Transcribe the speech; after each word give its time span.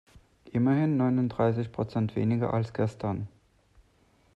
Immerhin 0.51 0.97
neununddreißig 0.97 1.71
Prozent 1.71 2.15
weniger 2.15 2.55
als 2.55 2.73
gestern. 2.73 3.27